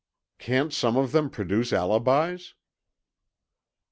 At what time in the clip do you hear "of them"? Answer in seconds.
0.97-1.29